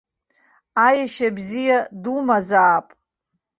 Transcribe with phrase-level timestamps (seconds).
[0.85, 2.87] Аешьа бзиа думазаап.